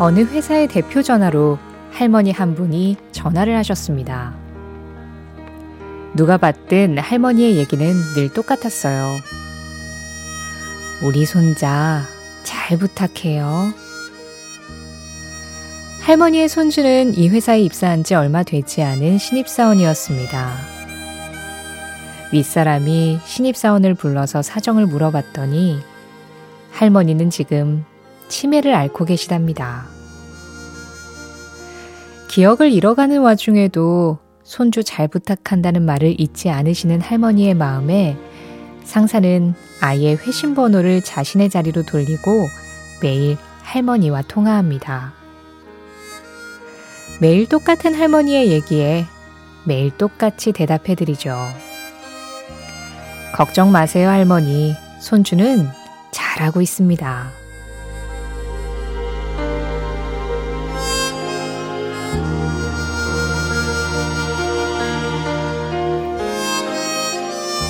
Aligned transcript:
어느 0.00 0.20
회사의 0.20 0.68
대표 0.68 1.02
전화로 1.02 1.58
할머니 1.90 2.30
한 2.30 2.54
분이 2.54 2.96
전화를 3.10 3.56
하셨습니다. 3.56 4.32
누가 6.14 6.36
받든 6.36 6.98
할머니의 6.98 7.56
얘기는 7.56 7.94
늘 8.14 8.32
똑같았어요. 8.32 9.16
우리 11.02 11.26
손자 11.26 12.04
잘 12.44 12.78
부탁해요. 12.78 13.72
할머니의 16.02 16.48
손주는 16.48 17.14
이 17.18 17.28
회사에 17.28 17.60
입사한 17.60 18.04
지 18.04 18.14
얼마 18.14 18.44
되지 18.44 18.82
않은 18.84 19.18
신입사원이었습니다. 19.18 20.52
윗사람이 22.32 23.18
신입사원을 23.24 23.94
불러서 23.94 24.42
사정을 24.42 24.86
물어봤더니 24.86 25.80
할머니는 26.70 27.30
지금 27.30 27.84
치매를 28.28 28.74
앓고 28.74 29.04
계시답니다. 29.04 29.86
기억을 32.28 32.72
잃어가는 32.72 33.20
와중에도 33.20 34.18
손주 34.44 34.82
잘 34.84 35.08
부탁한다는 35.08 35.82
말을 35.82 36.20
잊지 36.20 36.50
않으시는 36.50 37.00
할머니의 37.00 37.54
마음에 37.54 38.16
상사는 38.84 39.54
아이의 39.80 40.16
회신 40.16 40.54
번호를 40.54 41.02
자신의 41.02 41.50
자리로 41.50 41.82
돌리고 41.82 42.46
매일 43.02 43.36
할머니와 43.62 44.22
통화합니다. 44.22 45.12
매일 47.20 47.48
똑같은 47.48 47.94
할머니의 47.94 48.48
얘기에 48.48 49.04
매일 49.64 49.90
똑같이 49.90 50.52
대답해드리죠. 50.52 51.36
걱정 53.34 53.70
마세요, 53.70 54.08
할머니. 54.08 54.74
손주는 55.00 55.68
잘하고 56.10 56.62
있습니다. 56.62 57.47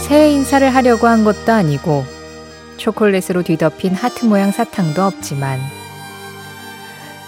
새해 0.09 0.31
인사를 0.31 0.75
하려고 0.75 1.07
한 1.07 1.23
것도 1.23 1.53
아니고 1.53 2.07
초콜릿으로 2.79 3.43
뒤덮인 3.43 3.95
하트 3.95 4.25
모양 4.25 4.53
사탕도 4.53 5.03
없지만 5.03 5.61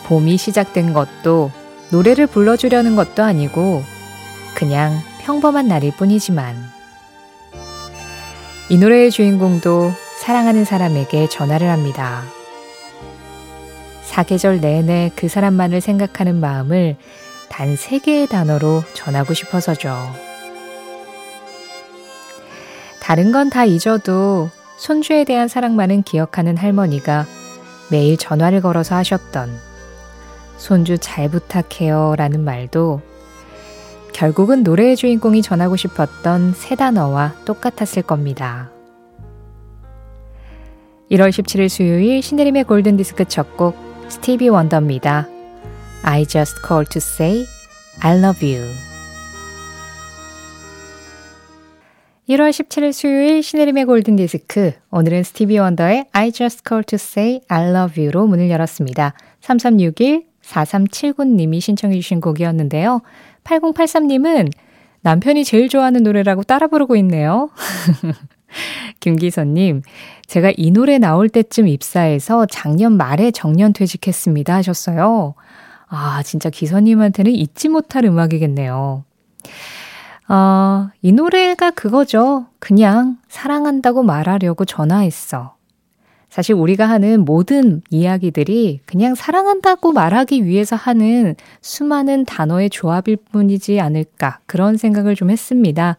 봄이 0.06 0.38
시작된 0.38 0.94
것도 0.94 1.52
노래를 1.90 2.26
불러주려는 2.26 2.96
것도 2.96 3.22
아니고 3.22 3.82
그냥 4.54 4.98
평범한 5.20 5.68
날일 5.68 5.92
뿐이지만 5.96 6.56
이 8.70 8.78
노래의 8.78 9.10
주인공도 9.10 9.92
사랑하는 10.20 10.64
사람에게 10.64 11.28
전화를 11.28 11.68
합니다. 11.68 12.22
사계절 14.04 14.60
내내 14.60 15.10
그 15.16 15.28
사람만을 15.28 15.80
생각하는 15.80 16.40
마음을 16.40 16.96
단 17.50 17.76
세 17.76 17.98
개의 17.98 18.26
단어로 18.26 18.84
전하고 18.94 19.34
싶어서죠. 19.34 20.29
다른 23.00 23.32
건 23.32 23.50
다 23.50 23.64
잊어도 23.64 24.50
손주에 24.76 25.24
대한 25.24 25.48
사랑만은 25.48 26.02
기억하는 26.02 26.56
할머니가 26.56 27.26
매일 27.90 28.16
전화를 28.16 28.60
걸어서 28.60 28.94
하셨던 28.96 29.50
손주 30.56 30.98
잘 30.98 31.28
부탁해요 31.28 32.14
라는 32.16 32.44
말도 32.44 33.00
결국은 34.12 34.62
노래의 34.62 34.96
주인공이 34.96 35.42
전하고 35.42 35.76
싶었던 35.76 36.52
세 36.54 36.76
단어와 36.76 37.34
똑같았을 37.44 38.02
겁니다. 38.02 38.70
1월 41.10 41.30
17일 41.30 41.68
수요일 41.68 42.22
신혜림의 42.22 42.64
골든디스크 42.64 43.24
첫 43.26 43.56
곡 43.56 43.76
스티비 44.08 44.48
원더입니다. 44.48 45.28
I 46.02 46.24
just 46.26 46.60
called 46.66 46.90
to 46.90 46.98
say 46.98 47.46
I 48.00 48.16
love 48.18 48.46
you. 48.46 48.89
1월 52.30 52.50
17일 52.50 52.92
수요일 52.92 53.42
신혜림의 53.42 53.86
골든디스크 53.86 54.74
오늘은 54.92 55.24
스티비 55.24 55.58
원더의 55.58 56.06
I 56.12 56.30
just 56.30 56.62
called 56.64 56.86
to 56.86 56.94
say 56.94 57.40
I 57.48 57.68
love 57.68 58.00
you로 58.00 58.28
문을 58.28 58.48
열었습니다. 58.50 59.14
3361 59.40 60.26
4379님이 60.40 61.60
신청해 61.60 61.96
주신 61.96 62.20
곡이었는데요. 62.20 63.00
8083님은 63.42 64.52
남편이 65.00 65.44
제일 65.44 65.68
좋아하는 65.68 66.04
노래라고 66.04 66.44
따라 66.44 66.68
부르고 66.68 66.94
있네요. 66.96 67.50
김기선님, 69.00 69.82
제가 70.26 70.52
이 70.56 70.70
노래 70.70 70.98
나올 70.98 71.28
때쯤 71.28 71.66
입사해서 71.66 72.46
작년 72.46 72.96
말에 72.96 73.32
정년 73.32 73.72
퇴직했습니다 73.72 74.54
하셨어요. 74.54 75.34
아, 75.88 76.22
진짜 76.22 76.48
기선님한테는 76.48 77.32
잊지 77.32 77.70
못할 77.70 78.04
음악이겠네요. 78.04 79.04
어, 80.30 80.90
이 81.02 81.10
노래가 81.10 81.72
그거죠. 81.72 82.46
그냥 82.60 83.16
사랑한다고 83.28 84.04
말하려고 84.04 84.64
전화했어. 84.64 85.56
사실 86.28 86.54
우리가 86.54 86.88
하는 86.88 87.24
모든 87.24 87.82
이야기들이 87.90 88.78
그냥 88.86 89.16
사랑한다고 89.16 89.90
말하기 89.90 90.44
위해서 90.44 90.76
하는 90.76 91.34
수많은 91.60 92.24
단어의 92.24 92.70
조합일 92.70 93.16
뿐이지 93.32 93.80
않을까 93.80 94.38
그런 94.46 94.76
생각을 94.76 95.16
좀 95.16 95.30
했습니다. 95.30 95.96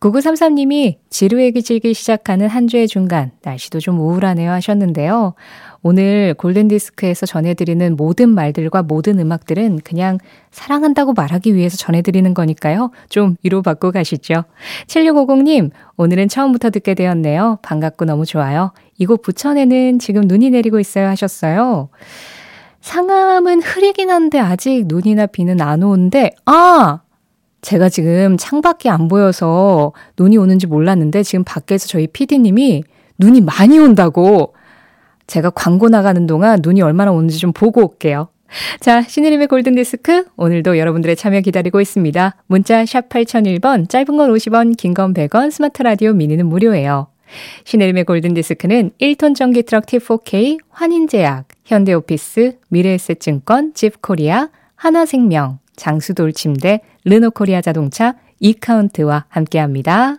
9933님이 0.00 0.96
지루해기 1.10 1.62
질기 1.62 1.92
시작하는 1.92 2.48
한 2.48 2.68
주의 2.68 2.88
중간 2.88 3.32
날씨도 3.42 3.80
좀 3.80 4.00
우울하네요 4.00 4.50
하셨는데요. 4.52 5.34
오늘 5.82 6.34
골든디스크에서 6.34 7.26
전해드리는 7.26 7.96
모든 7.96 8.30
말들과 8.30 8.82
모든 8.82 9.18
음악들은 9.18 9.80
그냥 9.84 10.18
사랑한다고 10.50 11.12
말하기 11.12 11.54
위해서 11.54 11.76
전해드리는 11.76 12.32
거니까요. 12.34 12.90
좀 13.08 13.36
위로받고 13.42 13.92
가시죠. 13.92 14.44
7650님, 14.86 15.70
오늘은 15.96 16.28
처음부터 16.28 16.70
듣게 16.70 16.94
되었네요. 16.94 17.58
반갑고 17.62 18.04
너무 18.04 18.26
좋아요. 18.26 18.72
이곳 18.98 19.22
부천에는 19.22 19.98
지금 19.98 20.22
눈이 20.22 20.50
내리고 20.50 20.80
있어요 20.80 21.08
하셨어요. 21.08 21.88
상암은 22.80 23.62
흐리긴 23.62 24.10
한데 24.10 24.38
아직 24.38 24.84
눈이나 24.86 25.26
비는 25.26 25.60
안 25.60 25.82
오는데, 25.82 26.30
아! 26.46 27.00
제가 27.62 27.88
지금 27.88 28.36
창밖이 28.36 28.88
안 28.88 29.08
보여서 29.08 29.92
눈이 30.16 30.36
오는지 30.36 30.68
몰랐는데 30.68 31.24
지금 31.24 31.42
밖에서 31.42 31.88
저희 31.88 32.06
PD님이 32.06 32.84
눈이 33.18 33.40
많이 33.40 33.78
온다고 33.80 34.54
제가 35.26 35.50
광고 35.50 35.88
나가는 35.88 36.26
동안 36.26 36.60
눈이 36.62 36.82
얼마나 36.82 37.12
오는지 37.12 37.38
좀 37.38 37.52
보고 37.52 37.82
올게요. 37.82 38.28
자, 38.80 39.02
신혜림의 39.02 39.48
골든디스크. 39.48 40.26
오늘도 40.36 40.78
여러분들의 40.78 41.16
참여 41.16 41.40
기다리고 41.40 41.80
있습니다. 41.80 42.36
문자 42.46 42.86
샵 42.86 43.08
8001번, 43.08 43.88
짧은 43.88 44.16
건 44.16 44.32
50원, 44.32 44.76
긴 44.76 44.94
건 44.94 45.12
100원, 45.14 45.50
스마트 45.50 45.82
라디오 45.82 46.12
미니는 46.12 46.46
무료예요. 46.46 47.08
신혜림의 47.64 48.04
골든디스크는 48.04 48.92
1톤 49.00 49.34
전기 49.34 49.64
트럭 49.64 49.86
T4K, 49.86 50.58
환인제약, 50.70 51.48
현대오피스, 51.64 52.58
미래에셋증권, 52.68 53.74
집코리아, 53.74 54.48
하나생명, 54.76 55.58
장수돌 55.74 56.32
침대, 56.32 56.82
르노코리아 57.04 57.60
자동차, 57.62 58.14
이카운트와 58.38 59.24
함께합니다. 59.28 60.18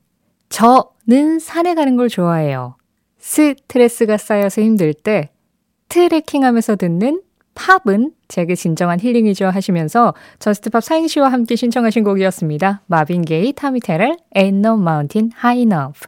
저는 0.51 1.39
산에 1.39 1.73
가는 1.75 1.95
걸 1.95 2.09
좋아해요. 2.09 2.75
스트레스가 3.17 4.17
쌓여서 4.17 4.61
힘들 4.61 4.93
때 4.93 5.29
트레킹 5.89 6.43
하면서 6.43 6.75
듣는 6.75 7.21
팝은 7.53 8.11
제게 8.27 8.55
진정한 8.55 8.99
힐링이죠 8.99 9.47
하시면서 9.47 10.13
Just 10.39 10.64
Pop 10.64 10.83
사행시와 10.83 11.29
함께 11.29 11.55
신청하신 11.55 12.03
곡이었습니다. 12.03 12.81
마빈 12.87 13.23
게이, 13.23 13.53
타미 13.53 13.79
테럴, 13.79 14.17
Ain't 14.35 14.65
No 14.65 14.73
Mountain 14.73 15.31
High 15.41 15.61
Enough. 15.61 16.07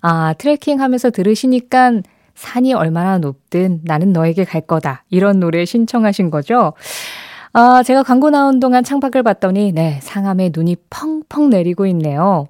아, 0.00 0.34
트레킹 0.34 0.80
하면서 0.80 1.10
들으시니까 1.10 2.00
산이 2.34 2.74
얼마나 2.74 3.18
높든 3.18 3.80
나는 3.84 4.12
너에게 4.12 4.44
갈 4.44 4.60
거다. 4.60 5.04
이런 5.10 5.40
노래 5.40 5.64
신청하신 5.64 6.30
거죠. 6.30 6.74
아, 7.52 7.82
제가 7.84 8.02
광고 8.02 8.30
나온 8.30 8.58
동안 8.58 8.82
창밖을 8.82 9.22
봤더니, 9.22 9.72
네, 9.72 10.00
상암에 10.02 10.50
눈이 10.52 10.76
펑펑 10.90 11.50
내리고 11.50 11.86
있네요. 11.86 12.48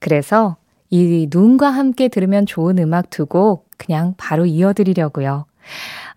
그래서 0.00 0.56
이 0.90 1.28
눈과 1.30 1.70
함께 1.70 2.08
들으면 2.08 2.46
좋은 2.46 2.78
음악 2.78 3.10
두 3.10 3.26
곡 3.26 3.68
그냥 3.78 4.14
바로 4.18 4.44
이어드리려고요. 4.46 5.46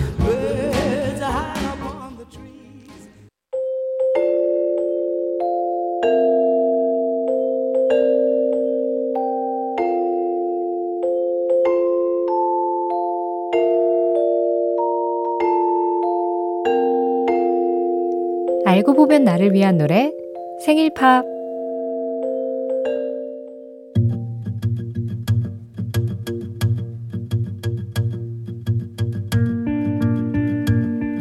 알고 18.75 18.93
보면 18.93 19.23
나를 19.23 19.53
위한 19.53 19.77
노래 19.77 20.11
생일 20.65 20.93
팝 20.93 21.23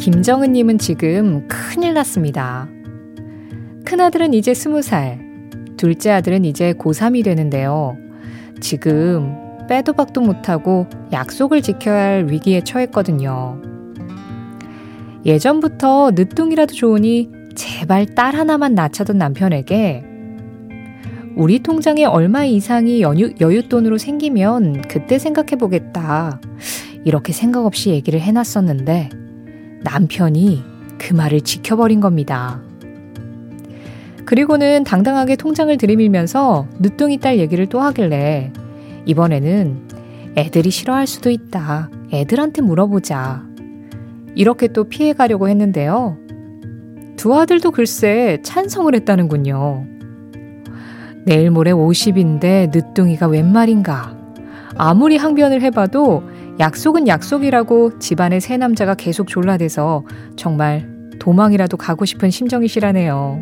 김정은님은 0.00 0.78
지금 0.78 1.46
큰일 1.46 1.94
났습니다. 1.94 2.68
큰아들은 3.84 4.34
이제 4.34 4.52
스무 4.52 4.82
살, 4.82 5.20
둘째 5.76 6.10
아들은 6.10 6.44
이제 6.44 6.72
고3이 6.72 7.22
되는데요. 7.22 7.96
지금 8.60 9.32
빼도 9.68 9.92
박도 9.92 10.20
못하고 10.20 10.88
약속을 11.12 11.62
지켜야 11.62 12.02
할 12.02 12.26
위기에 12.28 12.62
처했거든요. 12.62 13.62
예전부터 15.24 16.10
늦둥이라도 16.16 16.74
좋으니 16.74 17.43
제발 17.54 18.06
딸 18.06 18.34
하나만 18.34 18.74
낳자던 18.74 19.18
남편에게 19.18 20.04
우리 21.36 21.58
통장에 21.58 22.04
얼마 22.04 22.44
이상이 22.44 23.02
연유, 23.02 23.34
여윳돈으로 23.34 23.98
생기면 23.98 24.82
그때 24.82 25.18
생각해 25.18 25.56
보겠다. 25.56 26.40
이렇게 27.04 27.32
생각 27.32 27.66
없이 27.66 27.90
얘기를 27.90 28.20
해놨었는데 28.20 29.10
남편이 29.82 30.62
그 30.98 31.12
말을 31.12 31.40
지켜버린 31.40 32.00
겁니다. 32.00 32.62
그리고는 34.24 34.84
당당하게 34.84 35.36
통장을 35.36 35.76
들이밀면서 35.76 36.68
늦둥이 36.80 37.18
딸 37.18 37.38
얘기를 37.38 37.66
또 37.66 37.80
하길래 37.80 38.52
이번에는 39.06 39.88
애들이 40.36 40.70
싫어할 40.70 41.06
수도 41.06 41.30
있다. 41.30 41.90
애들한테 42.12 42.62
물어보자. 42.62 43.44
이렇게 44.34 44.68
또 44.68 44.84
피해가려고 44.84 45.48
했는데요. 45.48 46.23
두 47.16 47.34
아들도 47.34 47.70
글쎄 47.70 48.38
찬성을 48.42 48.94
했다는군요. 48.94 49.86
내일 51.24 51.50
모레 51.50 51.72
50인데 51.72 52.70
늦둥이가 52.72 53.28
웬 53.28 53.50
말인가. 53.52 54.16
아무리 54.76 55.16
항변을 55.16 55.62
해봐도 55.62 56.22
약속은 56.60 57.08
약속이라고 57.08 57.98
집안의 57.98 58.40
새 58.40 58.56
남자가 58.56 58.94
계속 58.94 59.28
졸라대서 59.28 60.04
정말 60.36 60.88
도망이라도 61.18 61.76
가고 61.76 62.04
싶은 62.04 62.30
심정이시라네요. 62.30 63.40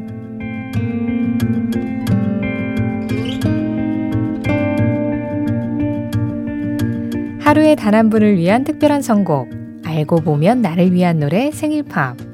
하루에 7.40 7.74
단 7.74 7.94
한 7.94 8.08
분을 8.08 8.36
위한 8.36 8.64
특별한 8.64 9.02
선곡. 9.02 9.50
알고 9.84 10.20
보면 10.22 10.62
나를 10.62 10.92
위한 10.92 11.18
노래 11.18 11.50
생일팝. 11.50 12.31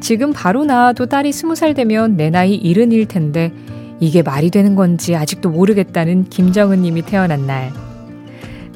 지금 0.00 0.32
바로 0.32 0.64
나와도 0.64 1.06
딸이 1.06 1.32
스무 1.32 1.54
살 1.54 1.74
되면 1.74 2.16
내 2.16 2.30
나이 2.30 2.54
일흔일 2.54 3.06
텐데 3.06 3.52
이게 4.00 4.22
말이 4.22 4.50
되는 4.50 4.74
건지 4.74 5.16
아직도 5.16 5.50
모르겠다는 5.50 6.24
김정은 6.24 6.82
님이 6.82 7.02
태어난 7.02 7.46
날. 7.46 7.72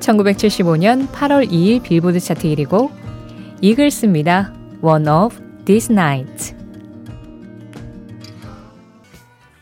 1975년 0.00 1.08
8월 1.08 1.48
2일 1.48 1.82
빌보드 1.82 2.18
차트 2.18 2.48
1위고 2.48 2.90
이글스입니다. 3.60 4.52
One 4.82 5.08
of 5.08 5.38
This 5.64 5.92
Night. 5.92 6.56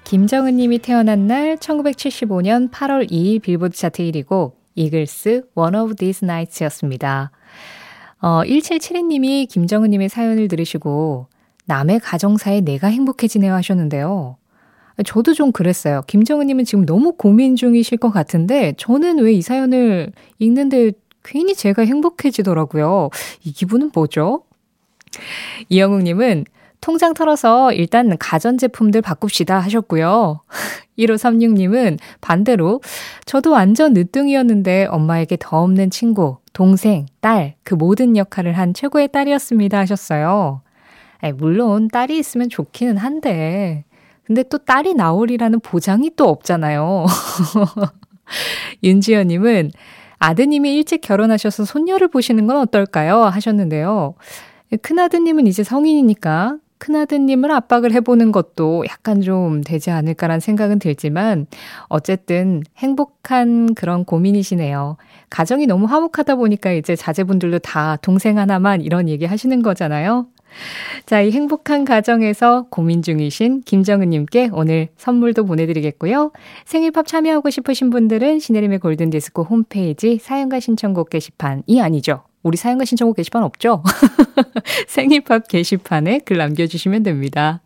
김정은 0.05 0.57
님이 0.57 0.79
태어난 0.79 1.27
날 1.27 1.57
1975년 1.57 2.71
8월 2.71 3.11
2일 3.11 3.43
빌보드 3.43 3.77
차트 3.77 4.03
1위고 4.03 4.61
이글스 4.75 5.43
One 5.55 5.77
of 5.77 5.95
These 5.95 6.27
Nights였습니다. 6.27 7.31
어, 8.21 8.43
1772님이 8.45 9.49
김정은 9.49 9.91
님의 9.91 10.09
사연을 10.09 10.49
들으시고 10.49 11.29
남의 11.71 12.01
가정사에 12.01 12.63
내가 12.63 12.89
행복해지네요 12.89 13.55
하셨는데요. 13.55 14.37
저도 15.05 15.35
좀 15.35 15.53
그랬어요. 15.53 16.03
김정은님은 16.09 16.65
지금 16.65 16.85
너무 16.85 17.13
고민 17.13 17.55
중이실 17.55 17.99
것 17.99 18.11
같은데, 18.11 18.75
저는 18.77 19.19
왜 19.21 19.35
이 19.35 19.41
사연을 19.41 20.12
읽는데 20.41 20.93
괜히 21.23 21.55
제가 21.55 21.83
행복해지더라고요. 21.85 23.11
이 23.45 23.53
기분은 23.53 23.93
뭐죠? 23.95 24.43
이영웅님은 25.69 26.45
통장 26.81 27.15
털어서 27.15 27.73
일단 27.73 28.17
가전제품들 28.19 29.00
바꿉시다 29.03 29.61
하셨고요. 29.61 30.41
1536님은 30.99 31.99
반대로 32.21 32.81
저도 33.27 33.53
완전 33.53 33.93
늦둥이였는데 33.93 34.87
엄마에게 34.91 35.37
더 35.39 35.62
없는 35.62 35.91
친구, 35.91 36.39
동생, 36.53 37.07
딸, 37.21 37.55
그 37.62 37.75
모든 37.75 38.17
역할을 38.17 38.59
한 38.59 38.75
최고의 38.75 39.09
딸이었습니다 39.12 39.79
하셨어요. 39.79 40.62
물론 41.37 41.89
딸이 41.89 42.19
있으면 42.19 42.49
좋기는 42.49 42.97
한데 42.97 43.85
근데 44.25 44.43
또 44.45 44.59
딸이 44.59 44.95
나오리라는 44.95 45.61
보장이 45.61 46.12
또 46.17 46.29
없잖아요. 46.29 47.07
윤지연님은 48.85 49.73
아드님이 50.19 50.77
일찍 50.77 51.00
결혼하셔서 51.00 51.65
손녀를 51.65 52.09
보시는 52.09 52.47
건 52.47 52.59
어떨까요? 52.59 53.23
하셨는데요. 53.25 54.15
큰아드님은 54.83 55.47
이제 55.47 55.65
성인이니까 55.65 56.59
큰아드님을 56.79 57.50
압박을 57.50 57.93
해보는 57.93 58.33
것도 58.33 58.85
약간 58.89 59.21
좀 59.21 59.62
되지 59.62 59.91
않을까라는 59.91 60.41
생각은 60.41 60.79
들지만 60.79 61.47
어쨌든 61.89 62.62
행복한 62.79 63.75
그런 63.75 64.05
고민이시네요. 64.05 64.97
가정이 65.29 65.67
너무 65.67 65.87
화목하다 65.87 66.37
보니까 66.37 66.73
이제 66.73 66.97
자제분들도 66.97 67.59
다 67.59 67.97
동생 67.97 68.39
하나만 68.39 68.81
이런 68.81 69.09
얘기 69.09 69.27
하시는 69.27 69.61
거잖아요. 69.62 70.27
자, 71.07 71.21
이 71.21 71.30
행복한 71.30 71.85
가정에서 71.85 72.66
고민 72.71 73.02
중이신 73.02 73.62
김정은님께 73.62 74.50
오늘 74.52 74.88
선물도 74.97 75.47
보내드리겠고요. 75.47 76.33
생일팝 76.64 77.07
참여하고 77.07 77.50
싶으신 77.50 77.90
분들은 77.90 78.38
시네림의 78.38 78.78
골든디스코 78.78 79.42
홈페이지 79.45 80.19
사연과 80.19 80.61
신청곡 80.61 81.11
게시판이 81.11 81.80
아니죠. 81.80 82.23
우리 82.42 82.57
사연과 82.57 82.85
신청곡 82.85 83.16
게시판 83.16 83.42
없죠? 83.42 83.83
생일팝 84.88 85.49
게시판에 85.49 86.21
글 86.21 86.38
남겨주시면 86.38 87.02
됩니다. 87.02 87.61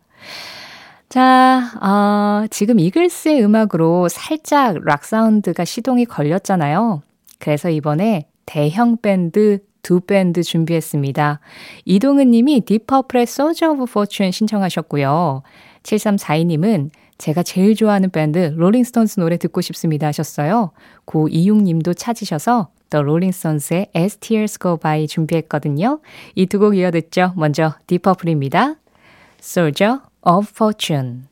자, 1.07 1.71
어, 1.81 2.47
지금 2.49 2.79
이글스의 2.79 3.43
음악으로 3.43 4.09
살짝 4.09 4.83
락 4.83 5.05
사운드가 5.05 5.63
시동이 5.63 6.05
걸렸잖아요. 6.05 7.03
그래서 7.39 7.69
이번에 7.69 8.27
대형 8.45 8.97
밴드 9.01 9.59
두 9.85 9.99
밴드 9.99 10.41
준비했습니다. 10.41 11.39
이동은 11.85 12.31
님이 12.31 12.61
딥 12.61 12.77
퍼플의 12.77 13.23
Soldier 13.23 13.71
of 13.79 13.83
Fortune 13.87 14.31
신청하셨고요. 14.31 15.43
7342님은 15.83 16.89
제가 17.19 17.43
제일 17.43 17.75
좋아하는 17.75 18.09
밴드 18.09 18.51
롤링스톤스 18.57 19.19
노래 19.19 19.37
듣고 19.37 19.61
싶습니다 19.61 20.07
하셨어요. 20.07 20.71
고이육 21.05 21.61
님도 21.61 21.93
찾으셔서 21.93 22.69
The 22.89 23.03
Rolling 23.03 23.35
Stones의 23.35 23.91
As 23.95 24.17
Tears 24.17 24.57
Go 24.59 24.77
By 24.77 25.05
준비했거든요. 25.05 25.99
이 26.33 26.47
두 26.47 26.57
곡 26.57 26.75
이어 26.75 26.89
듣죠. 26.89 27.33
먼저 27.35 27.75
디퍼플입니다. 27.85 28.77
Soldier 29.39 29.99
of 30.23 30.47
Fortune 30.51 31.25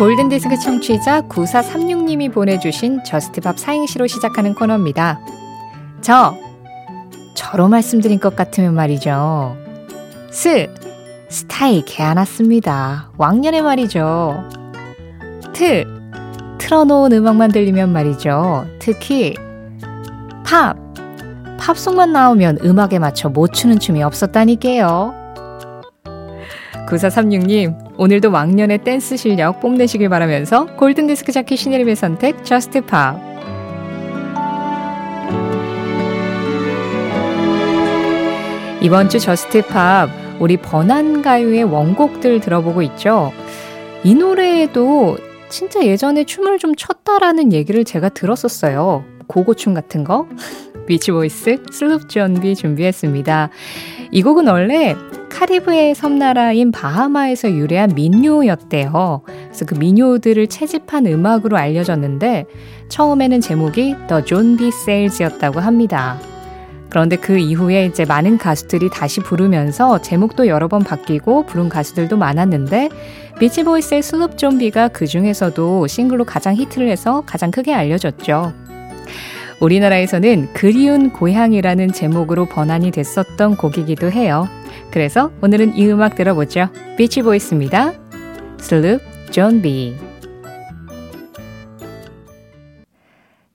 골든디스크 0.00 0.58
청취자 0.58 1.28
9436님이 1.28 2.32
보내주신 2.32 3.04
저스트밥 3.04 3.58
사행시로 3.58 4.06
시작하는 4.06 4.54
코너입니다. 4.54 5.20
저, 6.00 6.34
저로 7.34 7.68
말씀드린 7.68 8.18
것 8.18 8.34
같으면 8.34 8.72
말이죠. 8.72 9.58
스, 10.30 10.74
스타일 11.28 11.84
개안았습니다. 11.84 13.10
왕년에 13.18 13.60
말이죠. 13.60 14.42
트, 15.52 15.84
틀어놓은 16.56 17.12
음악만 17.12 17.52
들리면 17.52 17.92
말이죠. 17.92 18.66
특히 18.78 19.34
팝, 20.46 20.78
팝송만 21.58 22.10
나오면 22.10 22.60
음악에 22.64 22.98
맞춰 22.98 23.28
못 23.28 23.52
추는 23.52 23.78
춤이 23.78 24.02
없었다니까요. 24.02 25.12
9436님, 26.88 27.89
오늘도 28.00 28.30
왕년의 28.30 28.78
댄스 28.78 29.18
실력 29.18 29.60
뽐내시길 29.60 30.08
바라면서 30.08 30.64
골든디스크 30.76 31.32
자키 31.32 31.58
신혜림의 31.58 31.96
선택, 31.96 32.46
Just 32.46 32.80
Pop. 32.86 33.20
이번 38.80 39.10
주 39.10 39.18
Just 39.18 39.66
Pop, 39.66 40.08
우리 40.38 40.56
번안 40.56 41.20
가요의 41.20 41.64
원곡들 41.64 42.40
들어보고 42.40 42.80
있죠. 42.80 43.34
이 44.02 44.14
노래에도 44.14 45.18
진짜 45.50 45.84
예전에 45.84 46.24
춤을 46.24 46.58
좀 46.58 46.74
췄다라는 46.74 47.52
얘기를 47.52 47.84
제가 47.84 48.08
들었었어요. 48.08 49.04
고고춤 49.26 49.74
같은 49.74 50.04
거. 50.04 50.26
비치보이스 50.86 51.64
Sloop 51.70 52.08
John 52.08 52.45
B 52.45 52.54
준비했습니다. 52.54 53.50
이 54.10 54.22
곡은 54.22 54.48
원래 54.48 54.96
카리브해 55.30 55.94
섬나라인 55.94 56.72
바하마에서 56.72 57.50
유래한 57.52 57.92
민요였대요. 57.94 59.22
그래서 59.24 59.64
그 59.64 59.74
민요들을 59.74 60.46
채집한 60.48 61.06
음악으로 61.06 61.56
알려졌는데 61.56 62.44
처음에는 62.88 63.40
제목이 63.40 63.94
The 64.08 64.24
John 64.26 64.56
B. 64.58 64.68
Sails였다고 64.68 65.60
합니다. 65.60 66.18
그런데 66.90 67.16
그 67.16 67.38
이후에 67.38 67.86
이제 67.86 68.04
많은 68.04 68.36
가수들이 68.36 68.90
다시 68.90 69.20
부르면서 69.20 70.02
제목도 70.02 70.48
여러 70.48 70.68
번 70.68 70.82
바뀌고 70.82 71.46
부른 71.46 71.68
가수들도 71.68 72.16
많았는데 72.16 72.90
비치보이스의 73.38 74.02
Sloop 74.02 74.36
John 74.36 74.66
B가 74.66 74.88
그 74.88 75.06
중에서도 75.06 75.86
싱글로 75.86 76.24
가장 76.24 76.54
히트를 76.56 76.88
해서 76.90 77.22
가장 77.24 77.50
크게 77.50 77.72
알려졌죠. 77.72 78.52
우리나라에서는 79.60 80.54
그리운 80.54 81.10
고향이라는 81.10 81.92
제목으로 81.92 82.46
번안이 82.46 82.90
됐었던 82.90 83.56
곡이기도 83.56 84.10
해요. 84.10 84.48
그래서 84.90 85.30
오늘은 85.42 85.76
이 85.76 85.86
음악 85.86 86.14
들어보죠. 86.14 86.68
비치보이스입니다. 86.96 87.92
Sloop 88.58 89.00
John 89.30 89.83
B 89.83 89.96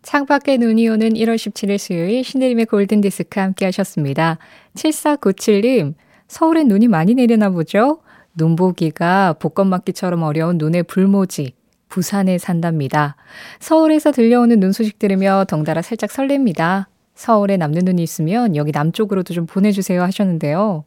창밖에 0.04 0.58
눈이 0.58 0.88
오는 0.88 1.10
1월 1.10 1.36
17일 1.36 1.78
수요일 1.80 2.24
신혜림의 2.24 2.68
골든디스크 2.68 3.40
함께 3.40 3.66
하셨습니다. 3.66 4.38
7497님, 4.76 5.96
서울엔 6.28 6.68
눈이 6.68 6.88
많이 6.88 7.16
내리나 7.16 7.50
보죠? 7.50 8.02
눈보기가 8.36 9.34
복권 9.40 9.68
맞기처럼 9.68 10.22
어려운 10.22 10.58
눈의 10.58 10.84
불모지. 10.84 11.55
부산에 11.90 12.38
산답니다. 12.38 13.16
서울에서 13.60 14.12
들려오는 14.12 14.60
눈 14.60 14.72
소식 14.72 15.00
들으며 15.00 15.46
덩달아 15.48 15.82
살짝 15.82 16.10
설렙니다. 16.10 16.86
서울에 17.16 17.58
남는 17.58 17.86
눈이 17.86 18.04
있으면 18.04 18.56
여기 18.56 18.72
남쪽으로도 18.72 19.34
좀 19.34 19.46
보내주세요 19.46 20.02
하셨는데요. 20.04 20.84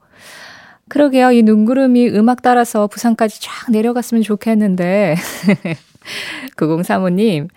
그러게요. 0.89 1.33
이 1.33 1.43
눈구름이 1.43 2.09
음악 2.11 2.43
따라서 2.43 2.87
부산까지 2.87 3.41
쫙 3.41 3.71
내려갔으면 3.71 4.23
좋겠는데. 4.23 5.17
9035님, 6.57 7.49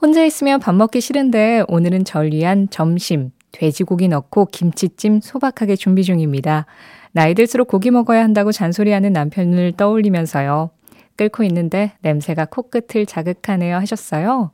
혼자 0.00 0.24
있으면 0.24 0.60
밥 0.60 0.74
먹기 0.74 1.00
싫은데 1.00 1.64
오늘은 1.68 2.04
절 2.04 2.32
위한 2.32 2.68
점심, 2.70 3.30
돼지고기 3.52 4.08
넣고 4.08 4.46
김치찜 4.46 5.20
소박하게 5.20 5.76
준비 5.76 6.04
중입니다. 6.04 6.66
나이 7.12 7.34
들수록 7.34 7.68
고기 7.68 7.90
먹어야 7.90 8.22
한다고 8.22 8.52
잔소리하는 8.52 9.12
남편을 9.12 9.72
떠올리면서요. 9.76 10.70
끓고 11.20 11.44
있는데 11.44 11.92
냄새가 12.00 12.46
코끝을 12.46 13.04
자극하네요 13.04 13.76
하셨어요. 13.76 14.52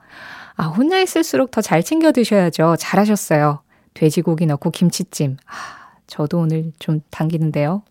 아, 0.57 0.67
혼자 0.67 0.99
있을수록 1.01 1.53
더 1.53 1.61
잘 1.61 1.83
챙겨 1.85 2.11
드셔야죠. 2.11 2.75
잘하셨어요. 2.79 3.61
돼지고기 3.95 4.47
넣고 4.47 4.71
김치찜. 4.71 5.37
아, 5.47 5.53
저도 6.09 6.41
오늘 6.41 6.73
좀 6.81 7.01
당기는데요. 7.11 7.83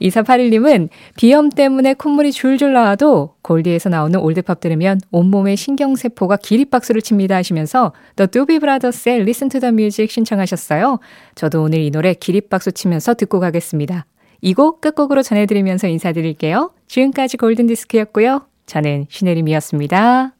2481님은 0.00 0.88
비염 1.16 1.50
때문에 1.50 1.94
콧물이 1.94 2.30
줄줄 2.32 2.72
나와도 2.72 3.34
골디에서 3.42 3.88
나오는 3.88 4.18
올드팝 4.18 4.60
들으면 4.60 5.00
온몸의 5.10 5.56
신경세포가 5.56 6.36
기립박수를 6.36 7.02
칩니다 7.02 7.34
하시면서 7.36 7.92
The 8.16 8.28
Doobie 8.28 8.60
Brothers의 8.60 9.20
Listen 9.22 9.50
to 9.50 9.60
the 9.60 9.72
Music 9.72 10.12
신청하셨어요. 10.14 11.00
저도 11.34 11.62
오늘 11.64 11.80
이 11.80 11.90
노래 11.90 12.14
기립박수 12.14 12.72
치면서 12.72 13.14
듣고 13.14 13.40
가겠습니다. 13.40 14.06
이 14.40 14.54
곡 14.54 14.80
끝곡으로 14.80 15.22
전해드리면서 15.22 15.88
인사드릴게요. 15.88 16.70
지금까지 16.88 17.36
골든디스크였고요. 17.36 18.46
저는 18.66 19.06
신혜림이었습니다. 19.08 20.37